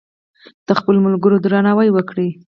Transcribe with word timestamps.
د 0.67 0.69
خپلو 0.79 0.99
ملګرو 1.05 1.37
درناوی 1.45 1.89
وکړئ. 1.93 2.29